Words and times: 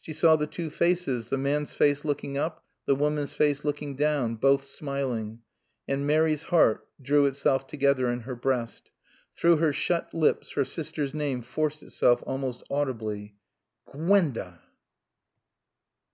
She 0.00 0.14
saw 0.14 0.36
the 0.36 0.46
two 0.46 0.70
faces, 0.70 1.28
the 1.28 1.36
man's 1.36 1.74
face 1.74 2.06
looking 2.06 2.38
up, 2.38 2.64
the 2.86 2.94
woman's 2.94 3.34
face 3.34 3.66
looking 3.66 3.96
down, 3.96 4.36
both 4.36 4.64
smiling. 4.64 5.40
And 5.86 6.06
Mary's 6.06 6.44
heart 6.44 6.88
drew 7.02 7.26
itself 7.26 7.66
together 7.66 8.08
in 8.08 8.20
her 8.20 8.34
breast. 8.34 8.90
Through 9.36 9.58
her 9.58 9.74
shut 9.74 10.14
lips 10.14 10.52
her 10.52 10.64
sister's 10.64 11.12
name 11.12 11.42
forced 11.42 11.82
itself 11.82 12.24
almost 12.26 12.62
audibly. 12.70 13.36
"Gwen 13.92 14.32
da!" 14.32 14.54